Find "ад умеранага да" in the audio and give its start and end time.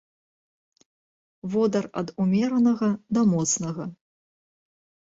2.01-3.21